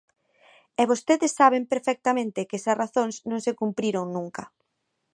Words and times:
E 0.81 0.83
vostedes 0.91 1.35
saben 1.39 1.63
perfectamente 1.73 2.47
que 2.47 2.57
esas 2.59 2.79
razóns 2.81 3.15
non 3.29 3.39
se 3.45 3.57
cumpriron 3.59 4.05
nunca. 4.15 4.43